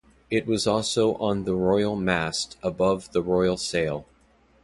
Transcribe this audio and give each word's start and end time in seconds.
It 0.31 0.47
was 0.47 0.65
also 0.65 1.13
on 1.17 1.43
the 1.43 1.53
royal 1.53 1.95
mast 1.95 2.57
above 2.63 3.11
the 3.11 3.21
royal 3.21 3.55
sail. 3.55 4.07